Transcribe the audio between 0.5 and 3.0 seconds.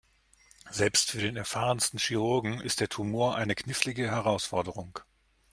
Selbst für den erfahrensten Chirurgen ist der